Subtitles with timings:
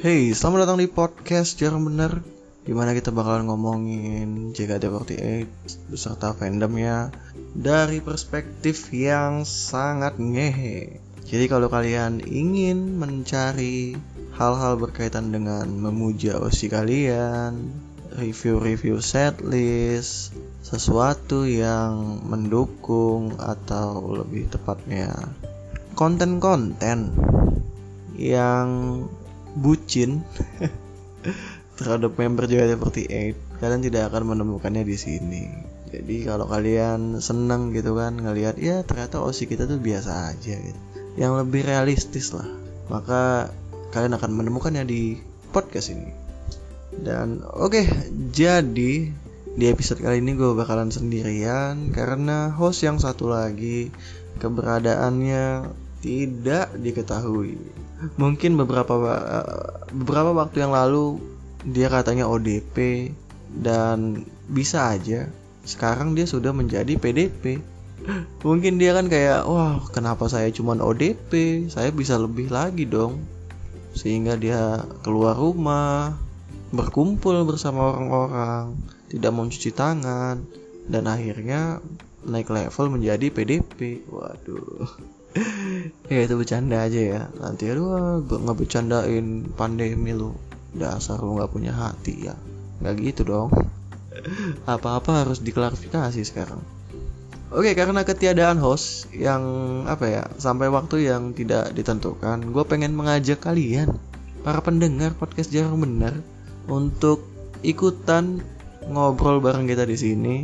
[0.00, 2.24] Hey, selamat datang di podcast Jarang Bener
[2.64, 7.12] Di mana kita bakalan ngomongin JKT48 beserta fandomnya
[7.52, 11.04] Dari perspektif yang sangat ngehe.
[11.28, 13.92] Jadi kalau kalian ingin mencari
[14.40, 17.68] hal-hal berkaitan dengan memuja OSI kalian
[18.16, 20.32] Review-review setlist
[20.64, 25.12] Sesuatu yang mendukung atau lebih tepatnya
[25.92, 27.12] konten-konten
[28.16, 28.68] yang
[29.56, 30.22] bucin
[31.80, 35.44] terhadap member JKT48 kalian tidak akan menemukannya di sini.
[35.90, 40.80] Jadi kalau kalian seneng gitu kan ngelihat ya ternyata osi kita tuh biasa aja gitu.
[41.18, 42.46] Yang lebih realistis lah.
[42.86, 43.50] Maka
[43.90, 45.18] kalian akan menemukannya di
[45.50, 46.12] podcast ini.
[46.94, 47.84] Dan oke okay,
[48.30, 49.10] jadi
[49.50, 53.90] di episode kali ini gue bakalan sendirian karena host yang satu lagi
[54.38, 57.58] keberadaannya tidak diketahui
[58.16, 58.94] mungkin beberapa
[59.92, 61.20] beberapa waktu yang lalu
[61.66, 63.10] dia katanya ODP
[63.52, 65.28] dan bisa aja.
[65.60, 67.60] Sekarang dia sudah menjadi PDP
[68.46, 73.20] mungkin dia kan kayak wah kenapa saya cuma ODP saya bisa lebih lagi dong.
[73.92, 76.14] Sehingga dia keluar rumah
[76.70, 78.78] berkumpul bersama orang-orang
[79.10, 80.46] tidak mau cuci tangan
[80.86, 81.82] dan akhirnya
[82.22, 84.86] naik level menjadi PDP waduh
[86.10, 87.20] ya itu bercanda aja ya.
[87.38, 90.34] Nanti aduh nggak bercandain pandemi lu.
[90.70, 92.34] Dasar lu nggak punya hati ya.
[92.82, 93.50] Nggak gitu dong.
[94.66, 96.60] Apa-apa harus diklarifikasi sekarang.
[97.50, 99.42] Oke karena ketiadaan host yang
[99.90, 103.90] apa ya sampai waktu yang tidak ditentukan, gue pengen mengajak kalian
[104.46, 106.14] para pendengar podcast jarang benar
[106.70, 107.26] untuk
[107.66, 108.38] ikutan
[108.86, 110.36] ngobrol bareng kita di sini,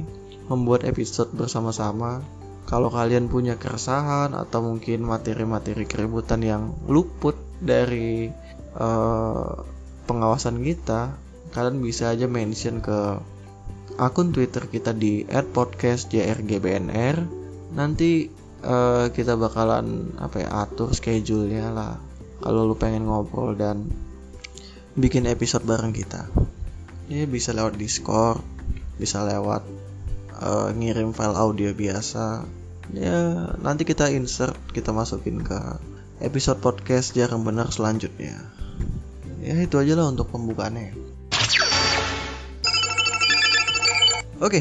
[0.51, 2.27] membuat episode bersama-sama
[2.67, 8.27] kalau kalian punya keresahan atau mungkin materi-materi keributan yang luput dari
[8.75, 9.63] uh,
[10.11, 11.15] pengawasan kita,
[11.55, 13.23] kalian bisa aja mention ke
[14.03, 17.17] akun Twitter kita di @podcastjrgbnr.
[17.79, 18.27] Nanti
[18.67, 22.03] uh, kita bakalan apa ya atur schedule-nya lah.
[22.43, 23.87] Kalau lu pengen ngobrol dan
[24.99, 26.27] bikin episode bareng kita.
[27.07, 28.43] Ya bisa lewat Discord,
[28.99, 29.63] bisa lewat
[30.41, 32.45] uh, ngirim file audio biasa.
[32.95, 35.59] Ya nanti kita insert kita masukin ke
[36.23, 38.39] episode podcast jarang benar selanjutnya.
[39.43, 40.95] Ya itu aja lah untuk pembukaannya.
[44.41, 44.61] Oke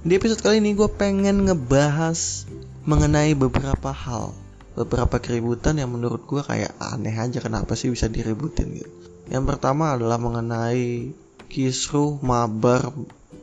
[0.00, 2.48] di episode kali ini gue pengen ngebahas
[2.88, 4.32] mengenai beberapa hal
[4.72, 8.88] beberapa keributan yang menurut gue kayak aneh aja kenapa sih bisa diributin gitu.
[9.28, 11.12] Yang pertama adalah mengenai
[11.52, 12.96] kisruh mabar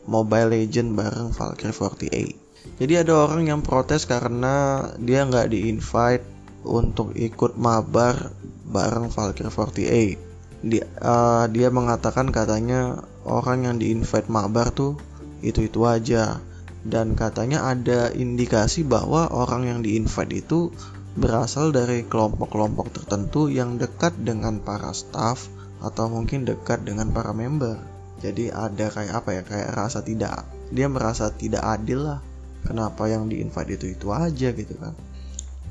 [0.08, 2.80] Mobile Legend bareng Valkyrie 48.
[2.80, 6.24] Jadi ada orang yang protes karena dia nggak di invite
[6.64, 8.32] untuk ikut mabar
[8.68, 10.64] bareng Valkyrie 48.
[10.68, 14.98] Dia, uh, dia mengatakan katanya orang yang di invite mabar tuh
[15.46, 16.42] itu itu aja
[16.82, 20.74] dan katanya ada indikasi bahwa orang yang di invite itu
[21.18, 25.50] berasal dari kelompok-kelompok tertentu yang dekat dengan para staff
[25.82, 30.88] atau mungkin dekat dengan para member jadi ada kayak apa ya kayak rasa tidak dia
[30.92, 32.20] merasa tidak adil lah.
[32.68, 34.92] Kenapa yang di invite itu itu aja gitu kan.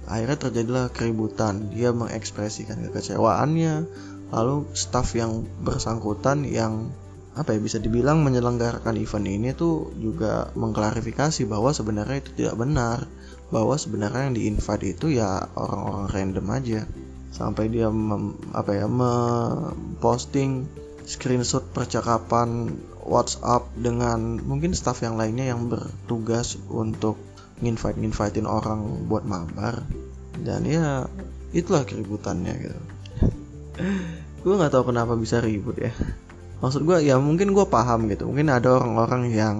[0.08, 1.68] Akhirnya terjadilah keributan.
[1.74, 3.74] Dia mengekspresikan kekecewaannya.
[4.32, 6.90] Lalu staff yang bersangkutan yang
[7.36, 13.04] apa ya bisa dibilang menyelenggarakan event ini tuh juga mengklarifikasi bahwa sebenarnya itu tidak benar.
[13.52, 16.80] Bahwa sebenarnya yang di invite itu ya orang-orang random aja.
[17.36, 20.64] Sampai dia mem, apa ya memposting
[21.06, 22.74] screenshot percakapan
[23.06, 27.14] WhatsApp dengan mungkin staff yang lainnya yang bertugas untuk
[27.62, 29.86] nginvite nginvitein orang buat mabar.
[30.36, 31.06] Dan ya
[31.54, 32.80] itulah keributannya gitu.
[34.42, 35.94] Gue nggak tahu kenapa bisa ribut ya.
[36.56, 38.24] Maksud gue ya mungkin gue paham gitu.
[38.30, 39.56] Mungkin ada orang-orang yang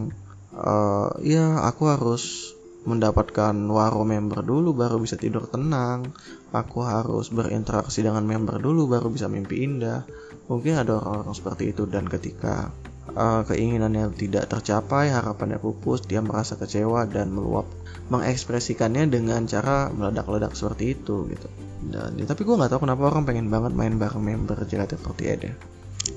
[0.57, 2.56] uh, ya aku harus
[2.87, 6.07] mendapatkan waro member dulu baru bisa tidur tenang
[6.55, 10.07] aku harus berinteraksi dengan member dulu baru bisa mimpi indah
[10.47, 12.71] Mungkin ada orang-orang seperti itu dan ketika
[13.19, 17.67] uh, keinginannya tidak tercapai, harapannya pupus, dia merasa kecewa dan meluap
[18.15, 21.49] mengekspresikannya dengan cara meledak-ledak seperti itu gitu.
[21.91, 25.55] Dan ya, tapi gue nggak tahu kenapa orang pengen banget main bareng member JKT48 ya.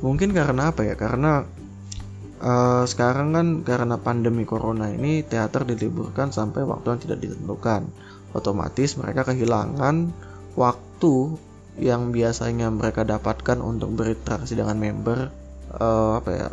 [0.05, 0.93] Mungkin karena apa ya?
[0.93, 1.41] Karena
[2.41, 7.87] uh, sekarang kan karena pandemi corona ini teater diliburkan sampai waktu yang tidak ditentukan.
[8.29, 10.13] Otomatis mereka kehilangan
[10.53, 11.15] waktu
[11.79, 15.31] yang biasanya mereka dapatkan untuk berinteraksi dengan member
[15.79, 16.47] uh, apa ya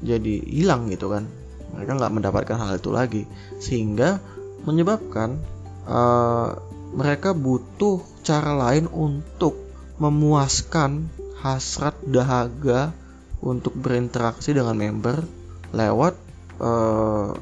[0.00, 1.28] jadi hilang gitu kan
[1.76, 3.22] mereka nggak mendapatkan hal itu lagi
[3.60, 4.18] sehingga
[4.64, 5.38] menyebabkan
[5.84, 6.56] uh,
[6.96, 9.54] mereka butuh cara lain untuk
[10.00, 11.12] memuaskan
[11.44, 12.96] hasrat dahaga
[13.40, 15.24] untuk berinteraksi dengan member
[15.72, 16.14] lewat
[16.60, 17.32] uh,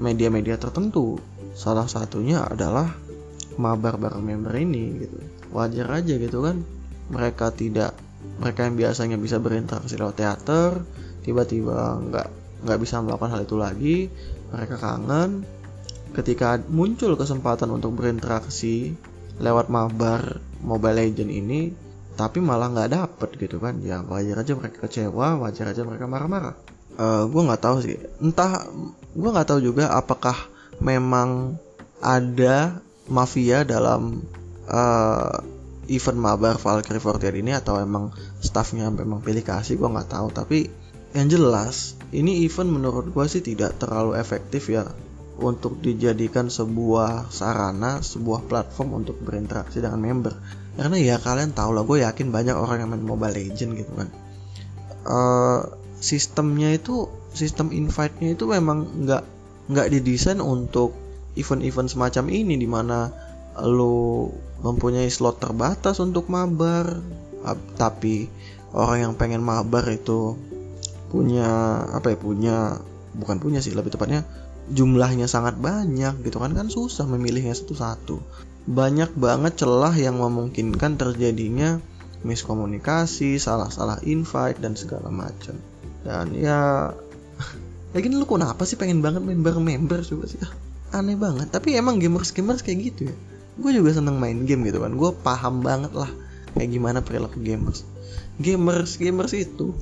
[0.00, 1.20] media-media tertentu.
[1.52, 2.88] Salah satunya adalah
[3.60, 5.18] mabar bareng member ini gitu.
[5.52, 6.64] Wajar aja gitu kan.
[7.12, 7.92] Mereka tidak
[8.40, 10.82] mereka yang biasanya bisa berinteraksi lewat teater
[11.22, 12.28] tiba-tiba nggak
[12.66, 13.98] nggak bisa melakukan hal itu lagi
[14.54, 15.42] mereka kangen
[16.14, 18.94] ketika muncul kesempatan untuk berinteraksi
[19.42, 21.60] lewat mabar Mobile Legend ini
[22.14, 23.80] tapi malah nggak dapet gitu kan.
[23.80, 26.54] Ya wajar aja mereka kecewa wajar aja mereka marah-marah.
[26.96, 27.96] Uh, eh, gue nggak tahu sih.
[28.20, 28.68] Entah
[29.12, 30.36] gue nggak tahu juga apakah
[30.80, 31.56] memang
[32.02, 34.24] ada mafia dalam
[34.66, 35.36] uh,
[35.90, 40.28] event mabar Valkyrie Fortier ini atau emang staffnya memang pilih kasih gue nggak tahu.
[40.32, 40.58] Tapi
[41.12, 44.88] yang jelas ini event menurut gue sih tidak terlalu efektif ya
[45.40, 50.34] untuk dijadikan sebuah sarana, sebuah platform untuk berinteraksi dengan member.
[50.72, 54.08] Karena ya kalian tahu lah, gue yakin banyak orang yang main Mobile Legend gitu kan.
[55.04, 55.60] Uh,
[56.00, 59.24] sistemnya itu, sistem invite-nya itu memang nggak
[59.68, 60.96] nggak didesain untuk
[61.36, 63.12] event-event semacam ini di mana
[63.60, 64.32] lo
[64.64, 67.00] mempunyai slot terbatas untuk mabar,
[67.76, 68.32] tapi
[68.72, 70.40] orang yang pengen mabar itu
[71.12, 72.56] punya apa ya punya
[73.12, 74.24] bukan punya sih lebih tepatnya
[74.72, 76.56] jumlahnya sangat banyak gitu kan.
[76.56, 78.16] Kan susah memilihnya satu-satu
[78.68, 81.82] banyak banget celah yang memungkinkan terjadinya
[82.22, 85.58] miskomunikasi salah-salah invite dan segala macam.
[86.06, 86.90] Dan ya
[87.94, 90.38] lagi lu kenapa sih pengen banget main bareng member coba sih.
[90.94, 91.50] Aneh banget.
[91.50, 93.16] Tapi emang gamers gamers kayak gitu ya.
[93.58, 94.94] Gue juga seneng main game gitu kan.
[94.94, 96.08] Gue paham banget lah
[96.54, 97.82] kayak gimana perilaku gamers.
[98.38, 99.74] Gamers gamers itu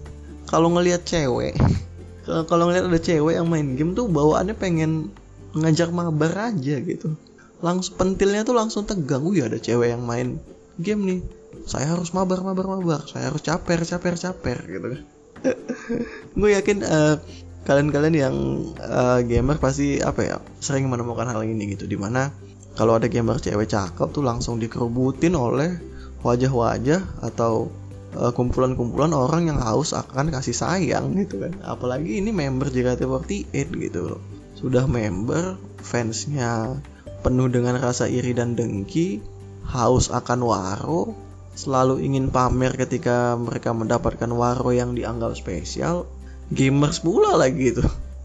[0.48, 1.54] kalau ngelihat cewek
[2.50, 5.14] kalau ngeliat ada cewek yang main game tuh bawaannya pengen
[5.54, 7.14] ngajak mabar aja gitu
[7.60, 9.24] langsung pentilnya tuh langsung tegang.
[9.24, 10.40] Wih ada cewek yang main
[10.80, 11.20] game nih.
[11.68, 13.04] Saya harus mabar mabar mabar.
[13.06, 15.02] Saya harus caper caper caper gitu kan.
[16.38, 17.16] Gue yakin uh,
[17.64, 18.36] kalian-kalian yang
[18.80, 21.88] uh, gamer pasti apa ya sering menemukan hal ini gitu.
[21.88, 22.32] Di mana
[22.76, 25.76] kalau ada gamer cewek cakep tuh langsung dikerubutin oleh
[26.20, 27.72] wajah-wajah atau
[28.10, 31.54] Eh, kumpulan-kumpulan uh, orang yang haus akan kasih sayang gitu kan.
[31.62, 34.20] Apalagi ini member JKT48 gitu loh.
[34.58, 36.82] Sudah member fansnya
[37.20, 39.20] penuh dengan rasa iri dan dengki
[39.68, 41.14] haus akan waro
[41.54, 46.08] selalu ingin pamer ketika mereka mendapatkan waro yang dianggap spesial
[46.50, 47.84] gamers pula lagi itu.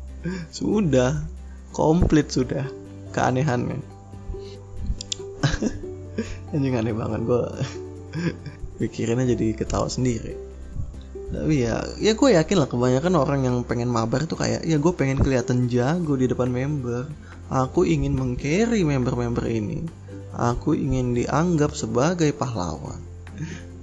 [0.57, 1.21] Sudah
[1.75, 2.65] komplit sudah
[3.12, 3.83] keanehannya.
[6.56, 7.44] Anjing aneh banget gue
[8.80, 10.39] pikirannya jadi ketawa sendiri.
[11.36, 14.94] Tapi ya ya gue yakin lah kebanyakan orang yang pengen mabar tuh kayak ya gue
[14.95, 17.12] pengen kelihatan jago di depan member
[17.50, 19.86] aku ingin mengcarry member-member ini.
[20.36, 23.00] Aku ingin dianggap sebagai pahlawan.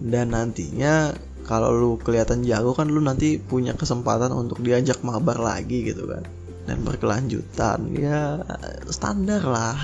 [0.02, 1.14] Dan nantinya
[1.48, 6.24] kalau lu kelihatan jago kan lu nanti punya kesempatan untuk diajak mabar lagi gitu kan.
[6.68, 7.88] Dan berkelanjutan.
[7.96, 8.44] Ya
[8.92, 9.78] standar lah.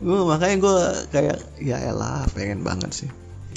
[0.00, 0.78] Gue makanya gue
[1.12, 3.10] kayak ya elah pengen banget sih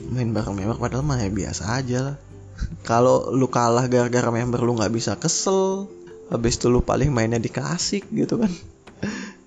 [0.10, 0.78] main bareng member.
[0.78, 2.18] Padahal mah ya biasa aja lah.
[2.86, 5.90] Kalau lu kalah gara-gara member lu nggak bisa kesel
[6.30, 8.50] habis itu lu paling mainnya di klasik gitu kan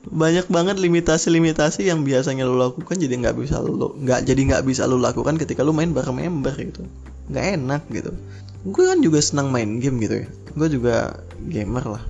[0.07, 4.87] banyak banget limitasi-limitasi yang biasanya lu lakukan jadi nggak bisa lu nggak jadi nggak bisa
[4.87, 6.87] lu lakukan ketika lu main bareng member gitu.
[7.27, 8.11] Nggak enak gitu.
[8.67, 10.29] Gue kan juga senang main game gitu ya.
[10.55, 12.05] Gue juga gamer lah.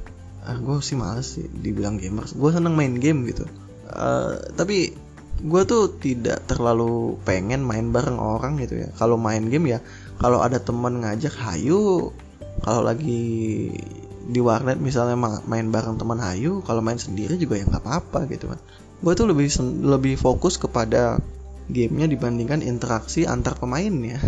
[0.45, 2.29] Ah gue sih males sih dibilang gamer.
[2.37, 3.49] Gue senang main game gitu.
[3.89, 4.93] Uh, tapi
[5.37, 8.93] gue tuh tidak terlalu pengen main bareng orang gitu ya.
[9.01, 9.81] Kalau main game ya
[10.21, 12.13] kalau ada temen ngajak hayu
[12.65, 13.73] kalau lagi
[14.27, 15.15] di warnet misalnya
[15.47, 18.59] main bareng teman hayu kalau main sendiri juga ya nggak apa-apa gitu kan
[18.97, 19.49] gue tuh lebih
[19.87, 21.21] lebih fokus kepada
[21.67, 24.23] gamenya dibandingkan interaksi antar pemainnya.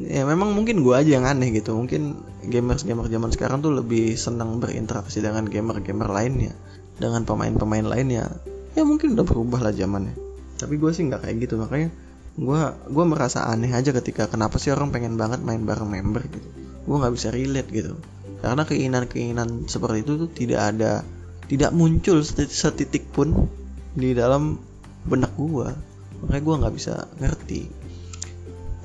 [0.00, 1.76] Ya memang mungkin gue aja yang aneh gitu.
[1.76, 2.16] Mungkin
[2.48, 6.56] gamers gamer zaman sekarang tuh lebih senang berinteraksi dengan gamer gamer lainnya
[6.96, 8.32] dengan pemain-pemain lainnya.
[8.72, 10.16] Ya mungkin udah berubah lah zamannya.
[10.56, 11.60] Tapi gue sih nggak kayak gitu.
[11.60, 11.92] Makanya
[12.40, 16.48] gue gue merasa aneh aja ketika kenapa sih orang pengen banget main bareng member gitu.
[16.88, 18.00] Gue nggak bisa relate gitu
[18.42, 21.06] karena keinginan-keinginan seperti itu tuh tidak ada
[21.46, 23.46] tidak muncul setitik pun
[23.94, 24.58] di dalam
[25.06, 27.62] benak gue makanya gue nggak bisa ngerti.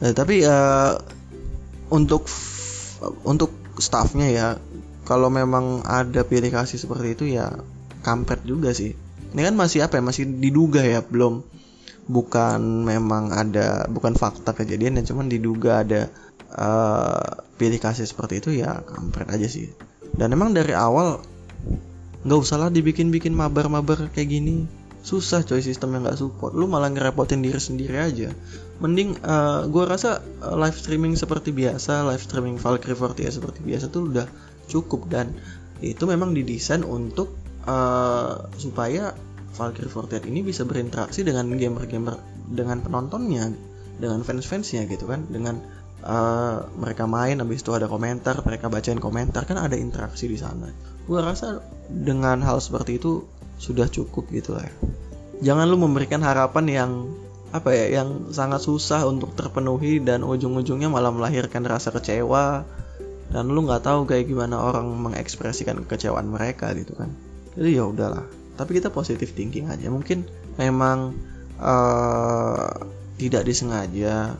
[0.01, 0.97] Nah, tapi uh,
[1.93, 2.25] untuk
[3.23, 4.47] untuk staffnya ya
[5.05, 7.53] kalau memang ada pilih kasih seperti itu ya
[8.01, 8.97] kampret juga sih.
[9.33, 11.45] Ini kan masih apa ya masih diduga ya belum.
[12.07, 16.07] Bukan memang ada bukan fakta kejadian ya cuman diduga ada
[16.53, 19.73] uh, pilih kasih seperti itu ya kampret aja sih.
[20.13, 21.21] Dan emang dari awal
[22.27, 24.67] nggak usah lah dibikin-bikin mabar-mabar kayak gini.
[25.07, 26.51] Susah coy sistem yang nggak support.
[26.51, 28.29] Lu malah ngerepotin diri sendiri aja.
[28.83, 33.87] Mending uh, gue rasa uh, live streaming seperti biasa live streaming Valkyrie 40 seperti biasa
[33.87, 34.27] tuh udah
[34.67, 35.07] cukup.
[35.07, 35.31] Dan
[35.79, 39.15] itu memang didesain untuk uh, supaya
[39.55, 42.19] Valkyrie 48 ini bisa berinteraksi dengan gamer-gamer
[42.51, 43.49] dengan penontonnya
[43.97, 45.23] dengan fans-fansnya gitu kan.
[45.31, 45.63] Dengan
[46.03, 50.69] uh, mereka main habis itu ada komentar mereka bacain komentar kan ada interaksi di sana.
[51.07, 53.23] Gue rasa dengan hal seperti itu
[53.57, 54.75] sudah cukup gitu lah ya.
[55.37, 56.91] jangan lu memberikan harapan yang
[57.49, 62.67] apa ya yang sangat susah untuk terpenuhi dan ujung-ujungnya malah melahirkan rasa kecewa
[63.33, 67.09] dan lu nggak tahu kayak gimana orang mengekspresikan kekecewaan mereka gitu kan.
[67.57, 68.25] Jadi ya udahlah
[68.57, 69.87] tapi kita positif thinking aja.
[69.87, 70.25] Mungkin
[70.57, 71.13] memang
[71.61, 72.73] uh,
[73.21, 74.35] tidak disengaja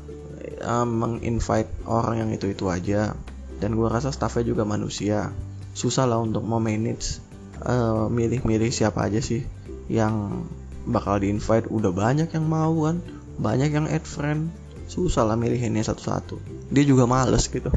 [0.62, 3.14] uh, menginvite orang yang itu itu aja.
[3.58, 5.34] Dan gue rasa staffnya juga manusia.
[5.74, 7.22] Susah lah untuk mau manage
[7.66, 9.46] uh, milih-milih siapa aja sih
[9.88, 10.46] yang
[10.88, 13.02] bakal di invite udah banyak yang mau kan
[13.38, 14.50] banyak yang add friend.
[14.88, 16.40] Susah lah milihinnya satu-satu.
[16.72, 17.70] Dia juga males gitu.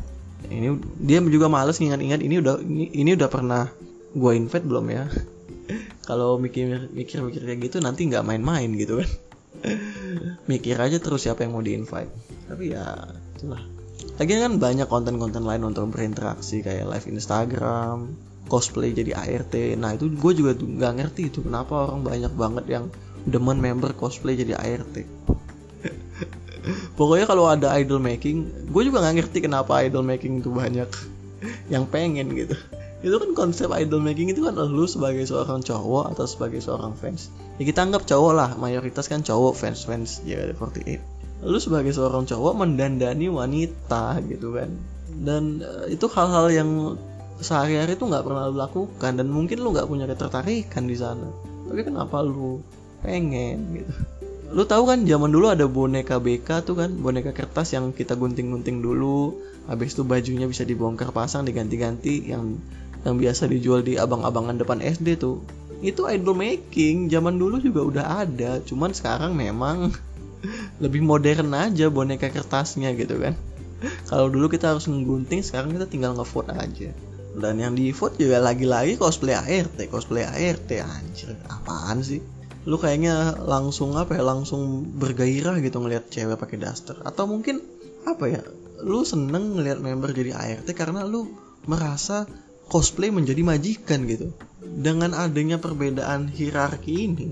[0.50, 3.70] Ini dia juga males ingat-ingat ini udah ini, ini udah pernah
[4.14, 5.04] gue invite belum ya?
[6.08, 9.10] Kalau mikir mikir kayak gitu nanti nggak main-main gitu kan.
[10.50, 12.84] Mikir aja terus siapa yang mau di invite tapi ya
[13.38, 13.62] itulah.
[14.18, 18.10] Lagi kan banyak konten-konten lain untuk berinteraksi kayak live Instagram
[18.50, 22.84] cosplay jadi ART nah itu gue juga nggak ngerti itu kenapa orang banyak banget yang
[23.22, 25.06] demen member cosplay jadi ART
[26.98, 30.90] pokoknya kalau ada idol making gue juga nggak ngerti kenapa idol making itu banyak
[31.72, 32.52] yang pengen gitu.
[33.00, 37.32] Itu kan konsep idol making itu kan lu sebagai seorang cowok atau sebagai seorang fans
[37.56, 41.00] ya kita anggap cowok lah mayoritas kan cowok fans fans ya 48
[41.40, 44.70] lu sebagai seorang cowok mendandani wanita gitu kan.
[45.10, 46.70] Dan uh, itu hal-hal yang
[47.40, 51.28] sehari-hari tuh nggak pernah lu lakukan dan mungkin lu nggak punya ketertarikan di sana.
[51.68, 52.60] Tapi kenapa lu
[53.00, 53.92] pengen gitu?
[54.50, 58.82] Lu tahu kan zaman dulu ada boneka BK tuh kan boneka kertas yang kita gunting-gunting
[58.82, 59.38] dulu
[59.70, 62.58] habis itu bajunya bisa dibongkar pasang diganti-ganti yang
[63.06, 65.40] yang biasa dijual di abang-abangan depan SD tuh.
[65.80, 69.94] Itu idol making zaman dulu juga udah ada cuman sekarang memang
[70.80, 73.36] lebih modern aja boneka kertasnya gitu kan.
[74.08, 76.92] Kalau dulu kita harus menggunting sekarang kita tinggal ngevote aja.
[77.30, 81.38] Dan yang di vote juga lagi-lagi cosplay ART cosplay ART anjir.
[81.48, 82.20] Apaan sih?
[82.68, 87.00] Lu kayaknya langsung apa ya langsung bergairah gitu ngelihat cewek pakai daster.
[87.06, 87.62] Atau mungkin
[88.04, 88.42] apa ya
[88.80, 91.28] lu seneng ngelihat member jadi ART karena lu
[91.64, 92.28] merasa
[92.68, 94.34] cosplay menjadi majikan gitu.
[94.60, 97.28] Dengan adanya perbedaan hierarki ini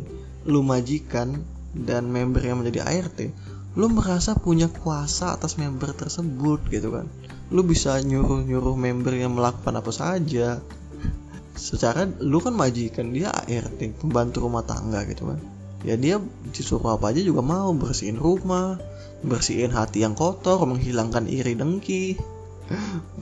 [0.49, 1.45] lu majikan
[1.77, 3.19] dan member yang menjadi ART
[3.79, 7.07] lu merasa punya kuasa atas member tersebut gitu kan?
[7.55, 10.59] Lu bisa nyuruh-nyuruh member yang melakukan apa saja.
[11.55, 15.39] Secara lu kan majikan dia ART pembantu rumah tangga gitu kan?
[15.87, 16.19] Ya dia
[16.51, 18.83] disuruh apa aja juga mau bersihin rumah
[19.23, 22.19] bersihin hati yang kotor menghilangkan iri dengki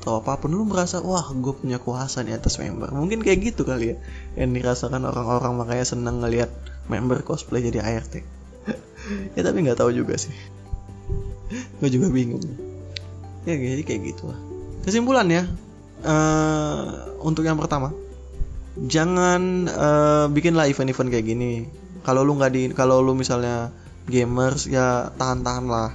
[0.01, 0.57] atau apa pun.
[0.57, 2.97] Lu merasa wah gue punya kuasa nih atas member.
[2.97, 3.97] Mungkin kayak gitu kali ya
[4.41, 5.53] yang dirasakan orang-orang.
[5.61, 6.49] Makanya seneng ngelihat
[6.89, 8.36] member cosplay jadi ART
[9.35, 10.35] ya tapi nggak tahu juga sih.
[11.79, 12.43] Gue juga bingung.
[13.47, 15.43] Ya jadi kayak gitu lah kesimpulan ya
[16.07, 16.85] uh,
[17.27, 17.91] untuk yang pertama
[18.79, 21.67] jangan uh, bikinlah event-event kayak gini.
[22.07, 23.75] Kalau lu nggak di kalau lu misalnya
[24.07, 25.91] gamers ya tahan-tahan lah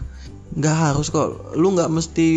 [0.51, 1.56] nggak harus kok.
[1.56, 2.27] Lu nggak mesti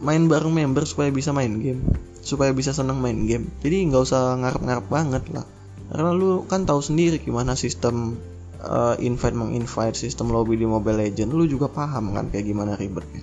[0.00, 1.84] main bareng member supaya bisa main game
[2.22, 3.50] supaya bisa seneng main game.
[3.60, 5.44] Jadi nggak usah ngarep-ngarep banget lah.
[5.92, 8.16] Karena lu kan tahu sendiri gimana sistem
[8.62, 13.22] uh, invite menginvite sistem lobby di Mobile Legend lu juga paham kan kayak gimana ribetnya.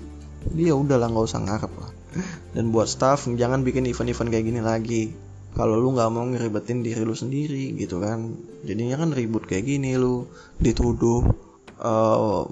[0.49, 1.91] Jadi ya udahlah nggak usah ngarep lah.
[2.55, 5.03] Dan buat staff jangan bikin event-event kayak gini lagi.
[5.53, 8.37] Kalau lu nggak mau ngeribetin diri lu sendiri gitu kan.
[8.63, 10.25] Jadinya kan ribut kayak gini lu.
[10.57, 11.27] Dituduh
[11.81, 12.45] uh,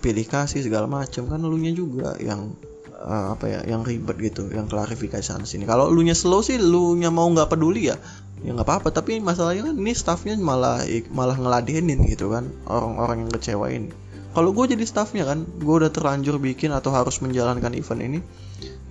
[0.00, 2.56] pilih kasih segala macam kan lu nya juga yang
[3.00, 5.64] uh, apa ya yang ribet gitu yang klarifikasi sana sini.
[5.64, 7.96] Kalau lu nya slow sih lu nya mau nggak peduli ya
[8.40, 10.80] ya nggak apa-apa tapi masalahnya kan ini staffnya malah
[11.12, 13.84] malah ngeladenin gitu kan orang-orang yang kecewain.
[14.30, 18.18] Kalau gue jadi staffnya kan gue udah terlanjur bikin atau harus menjalankan event ini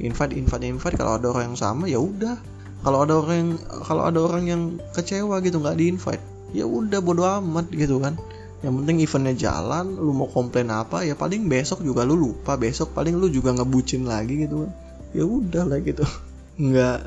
[0.03, 2.38] invite invite invite kalau ada orang yang sama ya udah.
[2.79, 3.51] Kalau ada orang yang
[3.84, 4.62] kalau ada orang yang
[4.96, 8.18] kecewa gitu nggak di invite ya udah bodo amat gitu kan.
[8.60, 12.91] Yang penting eventnya jalan lu mau komplain apa ya paling besok juga lu lupa besok
[12.91, 14.72] paling lu juga ngebucin lagi gitu kan.
[15.15, 16.03] Ya udah lah gitu.
[16.60, 16.98] Nggak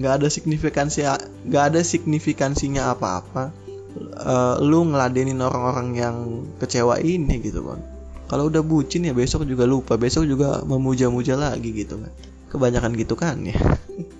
[0.00, 1.04] nggak ada signifikansi
[1.44, 3.52] nggak ada signifikansinya apa-apa
[4.24, 6.16] uh, lu ngeladenin orang-orang yang
[6.56, 7.84] kecewa ini gitu kan
[8.32, 12.12] kalau udah bucin ya besok juga lupa besok juga memuja-muja lagi gitu kan
[12.48, 13.60] kebanyakan gitu kan ya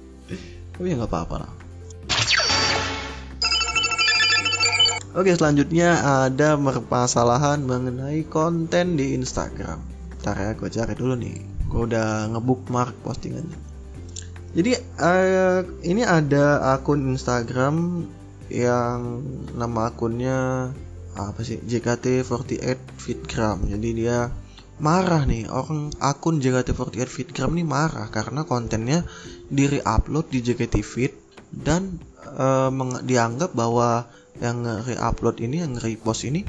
[0.76, 1.52] tapi ya nggak apa-apa lah
[5.10, 5.98] Oke selanjutnya
[6.30, 9.82] ada permasalahan mengenai konten di Instagram.
[10.22, 11.66] Ntar ya gue cari dulu nih.
[11.66, 13.69] Gue udah ngebookmark postingannya.
[14.50, 18.02] Jadi uh, ini ada akun Instagram
[18.50, 19.22] yang
[19.54, 20.70] nama akunnya
[21.14, 23.70] apa sih JKT48 Fitgram.
[23.70, 24.30] Jadi dia
[24.82, 29.06] marah nih orang akun JKT48 Fitgram nih marah karena kontennya
[29.46, 31.14] di re-upload di JKT Fit
[31.50, 32.00] dan
[32.34, 32.70] uh,
[33.06, 36.42] dianggap bahwa yang re-upload ini yang repost ini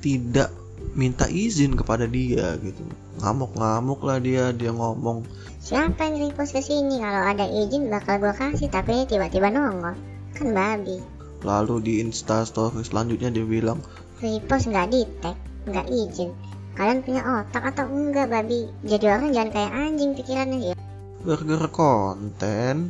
[0.00, 0.61] tidak
[0.92, 2.82] minta izin kepada dia gitu.
[3.22, 5.24] Ngamuk-ngamuk lah dia dia ngomong
[5.62, 7.00] siapa yang repost ke sini?
[7.00, 9.96] Kalau ada izin bakal gua kasih tapi tiba-tiba nongol.
[10.34, 10.98] Kan babi.
[11.42, 13.78] Lalu di insta story selanjutnya dia bilang
[14.22, 15.36] repost nggak di tag
[15.66, 16.30] nggak izin.
[16.72, 18.64] Kalian punya otak atau enggak babi?
[18.88, 20.74] Jadi orang jangan kayak anjing pikirannya ya.
[21.22, 22.88] Gara konten?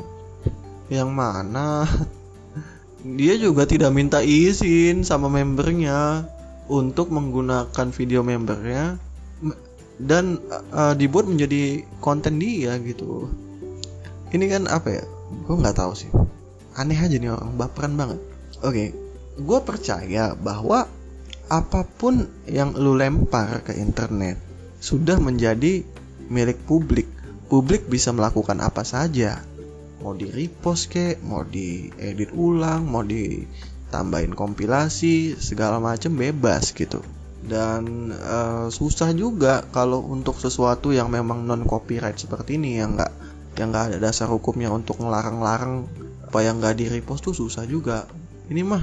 [0.86, 1.82] Yang mana?
[3.18, 6.22] Dia juga tidak minta izin sama membernya
[6.72, 8.96] untuk menggunakan video membernya
[10.00, 10.40] dan
[10.72, 13.28] uh, dibuat menjadi konten dia gitu.
[14.32, 15.04] Ini kan apa ya?
[15.44, 16.08] Gue nggak tahu sih.
[16.72, 18.20] Aneh aja nih orang baperan banget.
[18.64, 18.88] Oke okay.
[19.32, 20.88] gue percaya bahwa
[21.52, 24.40] apa pun yang lu lempar ke internet
[24.80, 25.84] sudah menjadi
[26.32, 27.04] milik publik.
[27.52, 29.44] Publik bisa melakukan apa saja.
[30.00, 33.04] Mau di repost kek mau di edit ulang mau
[33.92, 37.04] ditambahin kompilasi segala macam bebas gitu.
[37.44, 43.12] Dan uh, susah juga kalau untuk sesuatu yang memang non copyright seperti ini yang nggak
[43.60, 45.84] yang nggak ada dasar hukumnya untuk ngelarang-larang
[46.24, 48.08] apa yang nggak di repost tuh susah juga.
[48.48, 48.80] Ini mah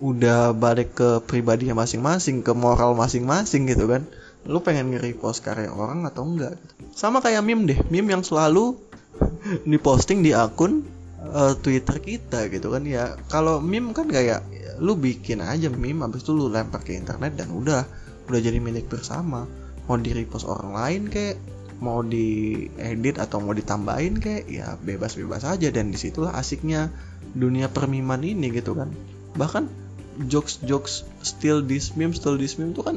[0.00, 4.08] udah balik ke pribadinya masing-masing ke moral masing-masing gitu kan.
[4.48, 6.72] Lu pengen nge-repost karya orang atau enggak gitu.
[6.96, 8.78] sama kayak meme deh meme yang selalu
[9.68, 10.95] diposting di akun
[11.32, 13.14] uh, Twitter kita gitu kan ya.
[13.30, 14.42] Kalau meme kan kayak
[14.82, 17.82] lu bikin aja meme habis itu lu lempar ke internet dan udah
[18.28, 19.46] udah jadi milik bersama.
[19.86, 21.38] Mau di repost orang lain kayak
[21.78, 25.68] mau diedit atau mau ditambahin kayak ya bebas-bebas aja.
[25.70, 26.90] Dan di situlah asiknya
[27.32, 28.90] dunia permiman ini gitu kan.
[29.38, 29.86] Bahkan
[30.26, 32.96] jokes-jokes still this meme still this meme tuh kan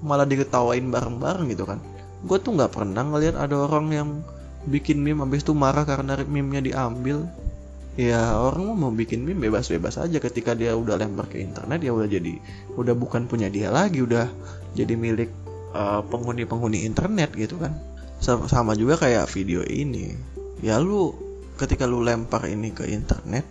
[0.00, 1.82] malah diketawain bareng-bareng gitu kan.
[2.24, 4.08] Gue tuh nggak pernah ngeliat ada orang yang
[4.68, 7.24] bikin meme habis itu marah karena meme-nya diambil
[7.98, 10.18] ya orang mau bikin meme bebas-bebas aja.
[10.22, 12.34] Ketika dia udah lempar ke internet ya udah jadi
[12.76, 14.30] udah bukan punya dia lagi udah
[14.74, 15.30] jadi milik
[15.74, 17.74] uh, penghuni-penghuni internet gitu kan.
[18.22, 20.14] Sama juga kayak video ini.
[20.60, 21.16] Ya lu
[21.56, 23.44] ketika lu lempar ini ke internet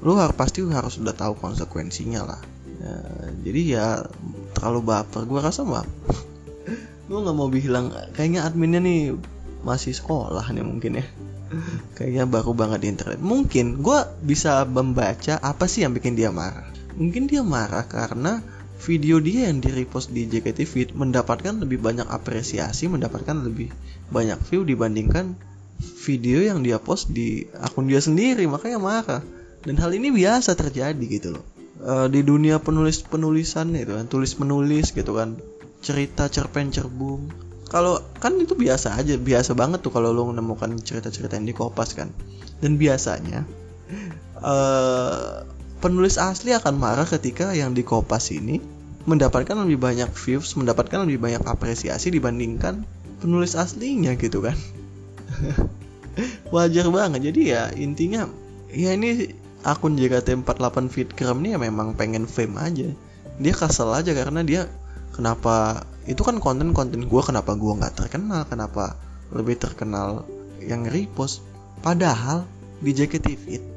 [0.00, 2.40] lu harus pasti harus udah tahu konsekuensinya lah.
[2.80, 2.96] Ya,
[3.44, 3.86] jadi ya
[4.56, 5.28] terlalu baper.
[5.28, 5.84] Gue rasa mah
[7.10, 9.18] gue nggak mau bilang kayaknya adminnya nih
[9.66, 11.06] masih sekolah nih mungkin ya
[11.96, 13.20] kayaknya baru banget di internet.
[13.20, 16.66] Mungkin gue bisa membaca apa sih yang bikin dia marah.
[16.94, 18.42] Mungkin dia marah karena
[18.80, 23.68] video dia yang di repost di JKT Fit mendapatkan lebih banyak apresiasi mendapatkan lebih
[24.08, 25.36] banyak view dibandingkan
[26.00, 28.46] video yang dia post di akun dia sendiri.
[28.46, 29.22] Makanya marah.
[29.60, 31.44] Dan hal ini biasa terjadi gitu loh.
[31.80, 35.36] E, di dunia penulis penulisan itu kan tulis menulis gitu kan
[35.80, 41.38] cerita cerpen cerbung kalau kan itu biasa aja biasa banget tuh kalau lo menemukan cerita-cerita
[41.38, 42.10] yang di kopas kan.
[42.58, 43.46] Dan biasanya
[44.42, 45.46] uh,
[45.78, 48.58] penulis asli akan marah ketika yang di kopas ini
[49.06, 52.84] mendapatkan lebih banyak views mendapatkan lebih banyak apresiasi dibandingkan
[53.22, 54.58] penulis aslinya gitu kan.
[56.54, 57.30] Wajar banget.
[57.30, 58.26] Jadi ya intinya
[58.74, 59.30] ya ini
[59.62, 62.88] akun JKT48 Fitgram ini ya memang pengen fame aja.
[63.40, 64.66] Dia kesel aja karena dia
[65.14, 68.98] kenapa itu kan konten-konten gue kenapa gue nggak terkenal kenapa
[69.30, 70.26] lebih terkenal
[70.58, 71.46] yang repost?
[71.80, 72.44] Padahal
[72.82, 73.26] di JKT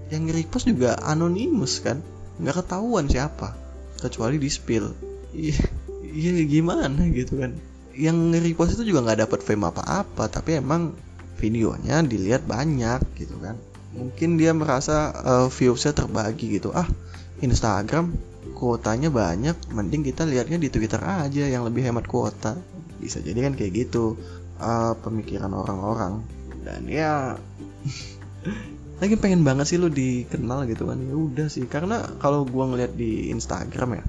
[0.10, 2.02] yang repost juga anonimus kan
[2.42, 3.54] nggak ketahuan siapa
[4.02, 4.90] kecuali di spill.
[5.34, 5.62] Iya
[6.02, 7.54] iya gimana gitu kan?
[7.94, 10.98] Yang repost itu juga nggak dapat fame apa-apa tapi emang
[11.38, 13.62] videonya dilihat banyak gitu kan.
[13.94, 16.74] Mungkin dia merasa uh, viewsnya terbagi gitu.
[16.74, 16.90] Ah
[17.46, 22.60] Instagram kuotanya banyak mending kita lihatnya di Twitter aja yang lebih hemat kuota.
[23.00, 24.20] Bisa jadi kan kayak gitu.
[24.60, 26.24] Uh, pemikiran orang-orang.
[26.64, 27.36] Dan ya
[29.02, 31.00] lagi pengen banget sih lu dikenal gitu kan.
[31.00, 34.04] Ya udah sih karena kalau gua ngeliat di Instagram ya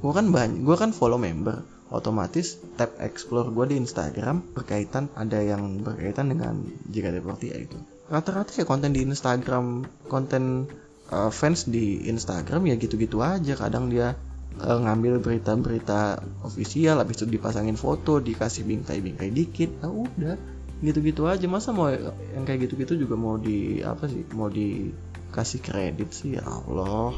[0.00, 1.62] gua kan banyak gua kan follow member.
[1.90, 7.74] Otomatis tab explore gua di Instagram berkaitan ada yang berkaitan dengan jika ya itu
[8.10, 10.66] rata-rata ya konten di Instagram konten
[11.10, 13.54] uh, fans di Instagram ya gitu-gitu aja.
[13.58, 14.16] Kadang dia
[14.62, 20.38] uh, ngambil berita-berita ofisial habis itu dipasangin foto dikasih bingkai-bingkai dikit nah udah.
[20.80, 21.44] Gitu-gitu aja.
[21.50, 26.40] Masa mau yang kayak gitu-gitu juga mau di apa sih mau dikasih kredit sih?
[26.40, 27.12] Ya Allah.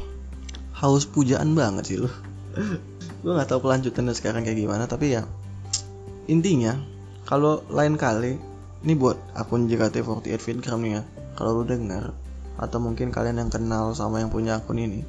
[0.73, 2.11] Haus pujaan banget sih loh
[3.21, 5.25] gue nggak tahu kelanjutannya sekarang kayak gimana tapi ya
[6.29, 6.77] intinya
[7.25, 8.37] kalau lain kali
[8.83, 11.01] ini buat akun JKT48 Fitgram nih ya.
[11.39, 12.11] Kalau lu denger
[12.59, 15.01] atau mungkin kalian yang kenal sama yang punya akun ini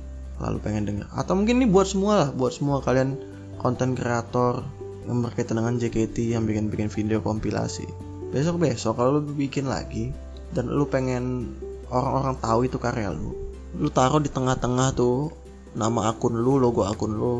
[0.42, 1.06] lalu pengen denger.
[1.14, 3.16] Atau mungkin ini buat semua lah buat semua kalian
[3.60, 4.66] konten kreator
[5.04, 7.86] yang berkaitan dengan JKT yang bikin-bikin video kompilasi.
[8.34, 10.10] Besok-besok kalau lu bikin lagi
[10.56, 11.54] dan lu pengen
[11.92, 15.34] orang-orang tahu itu karya lu lu taruh di tengah-tengah tuh
[15.74, 17.36] nama akun lu logo akun lu.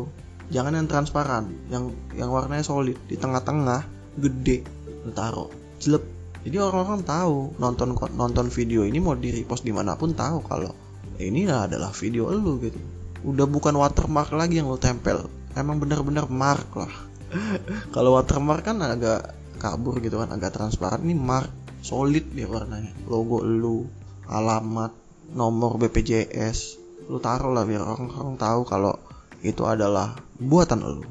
[0.51, 2.99] Jangan yang transparan yang yang warnanya solid.
[3.07, 3.81] Di tengah-tengah
[4.19, 4.67] gede
[5.07, 5.49] lu taruh.
[5.79, 6.03] Jelek
[6.45, 10.69] jadi orang-orang tahu nonton nonton video ini mau di repost di mana pun tahu kalau
[11.17, 12.77] ini adalah video lu gitu.
[13.25, 15.25] Udah bukan watermark lagi yang lu tempel
[15.57, 16.93] emang bener-bener mark lah.
[17.95, 21.01] Kalau watermark kan agak kabur gitu kan agak transparan.
[21.01, 21.49] Ini mark
[21.81, 22.93] solid dia warnanya.
[23.09, 23.89] Logo lu
[24.29, 24.93] alamat
[25.33, 28.93] nomor BPJS lu taruh lah biar orang-orang tahu kalau
[29.41, 31.09] itu adalah buatan lu.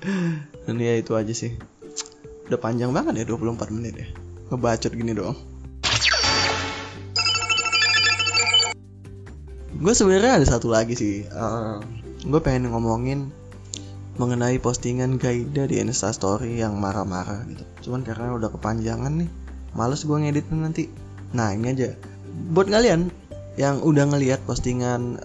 [0.64, 1.52] Dan ya itu aja sih.
[2.48, 4.08] Udah panjang banget ya 24 menit ya
[4.48, 5.36] ngebacot gini doang.
[9.78, 11.78] Gue sebenarnya ada satu lagi sih uh,
[12.26, 13.30] gue pengen ngomongin
[14.18, 17.64] mengenai postingan Gaida di Insta Story yang marah-marah gitu.
[17.86, 19.30] Cuman karena udah kepanjangan nih
[19.78, 20.90] males gue ngeditnya nanti.
[21.30, 21.94] Nah ini aja.
[22.50, 23.14] Buat kalian
[23.54, 25.22] yang udah ngeliat postingan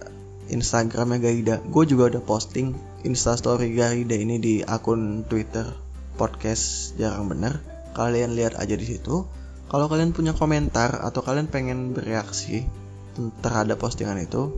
[0.50, 5.64] Instagramnya Gaida gue juga udah posting Insta Story Gaida ini di akun Twitter
[6.14, 9.24] podcast jarang bener kalian lihat aja di situ.
[9.70, 12.68] Kalau kalian punya komentar atau kalian pengen bereaksi
[13.40, 14.52] terhadap postingan itu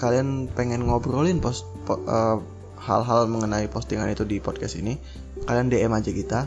[0.00, 2.40] kalian pengen ngobrolin post po, uh,
[2.80, 4.96] hal-hal mengenai postingan itu di podcast ini
[5.44, 6.40] kalian DM aja kita.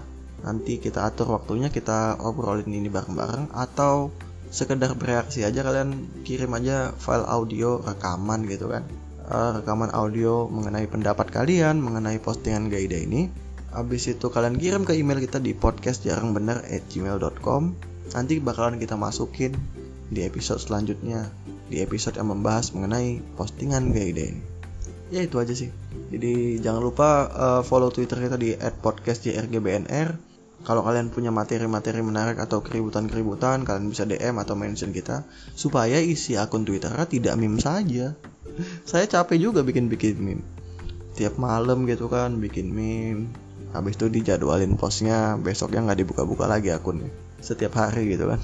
[0.43, 4.11] Nanti kita atur waktunya kita obrolin ini bareng-bareng atau
[4.51, 8.83] sekedar bereaksi aja kalian kirim aja file audio rekaman gitu kan.
[9.23, 13.31] Uh, rekaman audio mengenai pendapat kalian mengenai postingan Gaida ini
[13.73, 16.05] Habis itu kalian kirim ke email kita di podcast
[18.13, 19.57] Nanti bakalan kita masukin
[20.13, 21.33] di episode selanjutnya
[21.73, 24.53] Di episode yang membahas mengenai postingan ini
[25.09, 25.69] Ya itu aja sih.
[26.13, 30.09] Jadi jangan lupa uh, follow twitter kita di podcastjrgbnr.
[30.63, 35.27] Kalau kalian punya materi-materi menarik atau keributan-keributan Kalian bisa DM atau mention kita
[35.59, 38.15] Supaya isi akun twitternya tidak meme saja.
[38.89, 40.45] Saya capek juga bikin-bikin meme.
[41.13, 43.42] Tiap malam gitu kan bikin meme
[43.73, 47.09] habis itu dijadwalin postnya besoknya nggak dibuka-buka lagi akunnya.
[47.41, 48.39] Setiap hari gitu kan.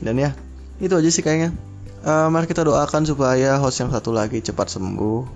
[0.00, 0.32] Dan ya
[0.80, 1.52] itu aja sih kayaknya.
[2.00, 5.28] Uh, mari kita doakan supaya host yang satu lagi cepat sembuh.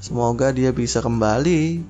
[0.00, 1.84] Semoga dia bisa kembali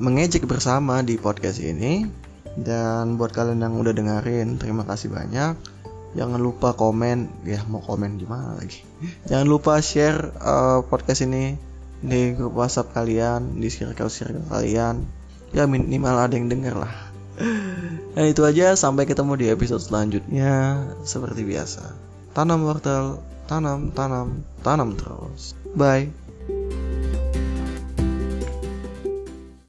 [0.00, 2.08] mengejek bersama di podcast ini.
[2.54, 5.58] Dan buat kalian yang udah dengerin terima kasih banyak.
[6.16, 7.44] Jangan lupa komen.
[7.44, 8.80] Ya mau komen gimana lagi?
[9.28, 11.60] Jangan lupa share uh, podcast ini
[12.04, 15.08] di grup WhatsApp kalian di circle circle kalian
[15.54, 16.94] ya minimal ada yang denger lah.
[18.14, 18.78] Nah itu aja.
[18.78, 20.86] Sampai ketemu di episode selanjutnya.
[21.02, 21.82] Seperti biasa.
[22.30, 23.18] Tanam wortel
[23.50, 25.58] tanam tanam tanam terus.
[25.74, 26.23] Bye